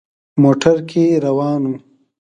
موټر 0.41 0.77
کې 0.89 1.03
روان 1.25 1.61
وو. 1.69 1.75